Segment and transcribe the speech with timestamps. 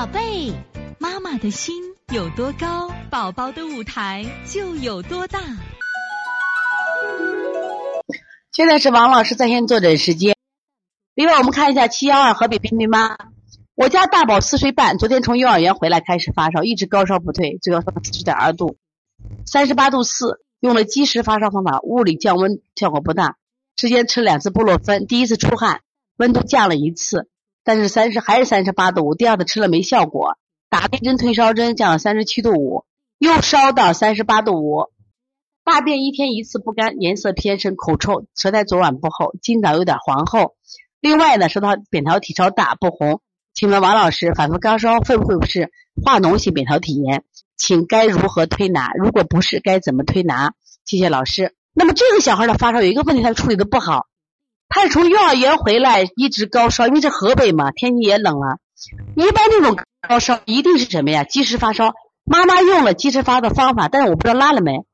[0.00, 0.50] 宝贝，
[0.98, 1.74] 妈妈的心
[2.10, 5.38] 有多高，宝宝的舞台就有多大。
[8.50, 10.34] 现在是王老师在线坐诊时间。
[11.14, 13.14] 另外，我们看一下七幺二河北冰冰妈，
[13.74, 18.78] 我家大宝四岁半，昨天从幼儿园回来开始发烧，一直高烧不退，最高四十点二度，
[19.44, 23.36] 三十八度四，用了积食发烧方法，物理降温效果不大。
[23.76, 25.82] 之前吃两次布洛芬，第一次出汗，
[26.16, 27.28] 温度降了一次。
[27.64, 30.36] 但是三十还是三十八度五，第二次吃了没效果，
[30.68, 32.84] 打了一针退烧针，降了三十七度五，
[33.18, 34.86] 又烧到三十八度五，
[35.64, 40.56] 大便一天一次不干，颜色偏深，口臭，舌苔昨晚不厚，今早有点黄厚。
[41.00, 43.20] 另外呢，舌头扁桃体超大不红。
[43.52, 45.70] 请问王老师，反复高烧会不会是
[46.04, 47.24] 化脓性扁桃体炎？
[47.56, 48.92] 请该如何推拿？
[48.94, 50.52] 如果不是，该怎么推拿？
[50.86, 51.54] 谢谢老师。
[51.74, 54.06] 那么这个小孩的发烧有一个问题，他处理的不好。
[54.72, 58.58] 他是从幼儿园回来一直高烧，因为是河北嘛，天气也冷了。
[59.16, 59.76] 一般这种
[60.08, 61.24] 高烧一定是什么呀？
[61.24, 61.92] 积食发烧。
[62.24, 64.86] 妈妈用了积食发的方法，但是我不知道拉了没。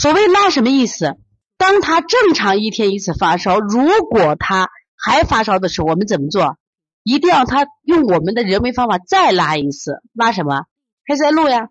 [0.00, 1.18] 所谓拉什么意思？
[1.58, 6.56] 当他正常一天一次发烧，如果他还发烧的时候，我们怎么做？
[7.02, 10.00] 一定要他用我们的人为方法再拉一次。
[10.14, 10.64] 拉什么？
[11.06, 11.68] 开塞露呀，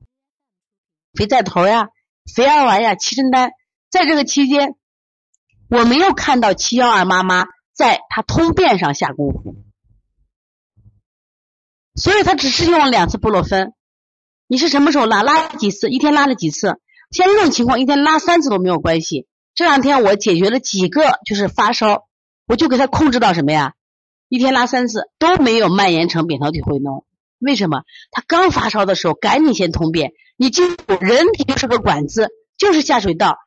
[1.18, 1.88] 肥菜头呀，
[2.36, 3.52] 肥儿丸呀，七珍丹。
[3.90, 4.76] 在这个期间。
[5.70, 9.56] 我没有看到七幺二妈妈在她通便上下功夫，
[11.96, 13.74] 所以她只是用了两次布洛芬。
[14.48, 15.22] 你是什么时候拉？
[15.22, 15.90] 拉几次？
[15.90, 16.80] 一天拉了几次？
[17.12, 19.28] 像这种情况，一天拉三次都没有关系。
[19.54, 22.08] 这两天我解决了几个，就是发烧，
[22.48, 23.74] 我就给他控制到什么呀？
[24.28, 27.04] 一天拉三次都没有蔓延成扁桃体回脓。
[27.38, 27.84] 为什么？
[28.12, 30.14] 他刚发烧的时候，赶紧先通便。
[30.36, 33.38] 你记住，人体就是个管子，就是下水道。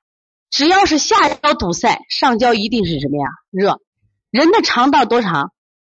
[0.53, 3.27] 只要是下焦堵塞，上焦一定是什么呀？
[3.51, 3.81] 热。
[4.31, 5.51] 人的肠道多长？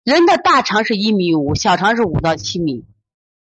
[0.05, 2.85] 人的大肠是一米五，小肠是五到七米。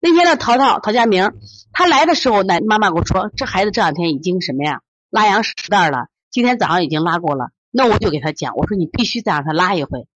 [0.00, 1.32] 那天的淘淘陶家明，
[1.72, 4.80] 他来的时候，奶妈妈跟我说，这孩子这两天已经什么呀？
[5.10, 6.06] 拉羊屎蛋了。
[6.30, 7.50] 今天早上已经拉过了。
[7.70, 10.06] 那我就给他讲，我说你必须再让他拉一回。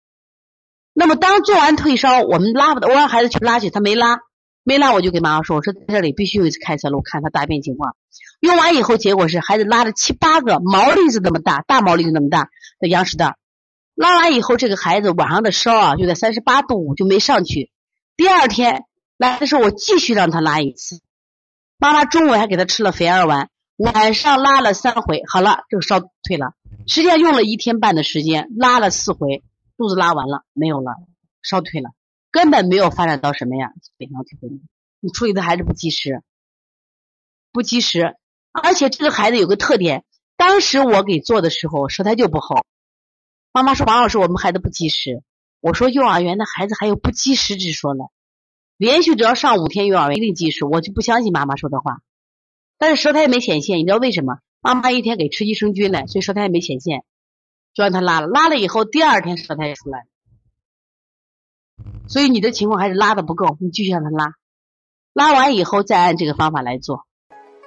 [0.94, 4.21] 那么当做完退烧，我们拉不，我让孩子去拉去，他没拉。
[4.68, 7.96] 没拉我就给妈妈说，我说在这里必须有一次开塞露，看他大便情况。
[8.38, 13.38] 用完以后，结果是孩子拉了七八个毛粒子那么大，大毛粒子那么大的羊屎蛋。
[13.94, 17.70] 拉完以后，这个孩子晚上的烧啊就在三十八度五，就没上去。
[18.14, 18.84] 第二天
[19.16, 21.00] 来的时候，我继续让他拉一次。
[21.78, 23.48] 妈妈中午还给他吃了肥儿丸，
[23.78, 26.52] 晚上拉了三回，好了，这个烧退了。
[26.86, 29.42] 实际上用了一天半的时间，拉了四回，
[29.78, 30.92] 肚子拉完了，没有了，
[31.42, 31.88] 烧退了。
[32.31, 33.72] 根本没有发展到什么呀？
[33.97, 34.61] 扁桃体回脓，
[35.00, 36.22] 你处理的还是不及时，
[37.53, 38.16] 不及时。
[38.53, 40.05] 而且这个孩子有个特点，
[40.37, 42.65] 当时我给做的时候舌苔就不厚。
[43.53, 45.22] 妈妈说王老师，我们孩子不及时。
[45.61, 48.05] 我说幼儿园的孩子还有不及时之说呢，
[48.77, 52.00] 连续只要上五天幼儿园一定及时，我就不相信妈妈说的话。
[52.78, 54.39] 但是舌苔也没显现，你知道为什么？
[54.60, 57.05] 妈妈一天给吃益生菌呢，所以舌苔也没显现，
[57.75, 58.27] 就让他拉了。
[58.27, 60.06] 拉了以后，第二天舌苔也出来。
[62.08, 64.32] 所以你的情况还是拉的不够，你继续让他拉，
[65.12, 67.04] 拉完以后再按这个方法来做。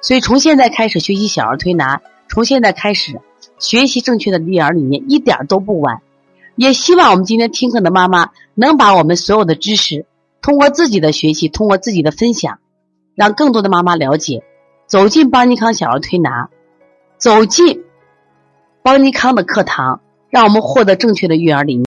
[0.01, 3.21] 所以从现在开始学习小儿推拿，从现在开始
[3.59, 6.01] 学习正确的育儿理念，一点都不晚。
[6.55, 10.05] 也希望我们今天听课的妈妈能把我们所有的知识，
[10.41, 12.59] 通过自己的学习，通过自己的分享，
[13.13, 14.43] 让更多的妈妈了解，
[14.87, 16.49] 走进邦尼康小儿推拿，
[17.17, 17.83] 走进
[18.81, 21.79] 邦尼康的课堂，让我们获得正确的育儿理念。